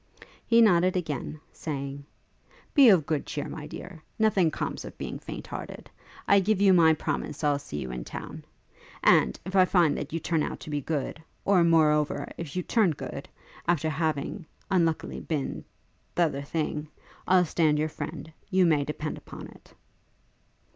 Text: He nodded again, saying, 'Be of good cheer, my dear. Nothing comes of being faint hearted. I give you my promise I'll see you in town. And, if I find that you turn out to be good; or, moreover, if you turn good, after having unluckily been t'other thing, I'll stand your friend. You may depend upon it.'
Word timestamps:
He 0.47 0.61
nodded 0.61 0.97
again, 0.97 1.39
saying, 1.53 2.05
'Be 2.73 2.89
of 2.89 3.05
good 3.05 3.23
cheer, 3.27 3.47
my 3.47 3.67
dear. 3.67 4.01
Nothing 4.17 4.49
comes 4.49 4.83
of 4.83 4.97
being 4.97 5.19
faint 5.19 5.45
hearted. 5.45 5.91
I 6.27 6.39
give 6.39 6.59
you 6.59 6.73
my 6.73 6.95
promise 6.95 7.43
I'll 7.43 7.59
see 7.59 7.77
you 7.79 7.91
in 7.91 8.03
town. 8.03 8.43
And, 9.03 9.39
if 9.45 9.55
I 9.55 9.65
find 9.65 9.95
that 9.95 10.11
you 10.11 10.19
turn 10.19 10.41
out 10.41 10.59
to 10.61 10.71
be 10.71 10.81
good; 10.81 11.21
or, 11.45 11.63
moreover, 11.63 12.31
if 12.35 12.55
you 12.55 12.63
turn 12.63 12.89
good, 12.93 13.29
after 13.67 13.91
having 13.91 14.47
unluckily 14.71 15.19
been 15.19 15.63
t'other 16.15 16.41
thing, 16.41 16.87
I'll 17.27 17.45
stand 17.45 17.77
your 17.77 17.87
friend. 17.89 18.33
You 18.49 18.65
may 18.65 18.83
depend 18.83 19.19
upon 19.19 19.49
it.' 19.49 19.71